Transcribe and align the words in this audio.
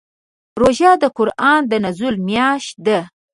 روژه 0.61 0.91
د 1.01 1.03
قران 1.17 1.61
د 1.71 1.73
نزول 1.85 2.15
میاشت 2.27 2.73
ده. 2.85 2.99